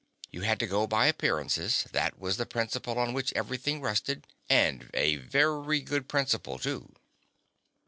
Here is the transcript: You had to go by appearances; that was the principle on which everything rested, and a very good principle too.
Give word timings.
You 0.31 0.41
had 0.41 0.57
to 0.61 0.65
go 0.65 0.87
by 0.87 1.05
appearances; 1.05 1.85
that 1.91 2.17
was 2.17 2.37
the 2.37 2.47
principle 2.47 2.97
on 2.97 3.13
which 3.13 3.31
everything 3.33 3.81
rested, 3.81 4.25
and 4.49 4.89
a 4.95 5.17
very 5.17 5.79
good 5.79 6.07
principle 6.09 6.57
too. 6.57 6.95